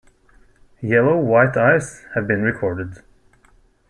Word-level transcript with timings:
Yellow 0.81 1.15
white-eyes 1.19 2.05
have 2.15 2.25
been 2.27 2.41
recorded. 2.41 3.03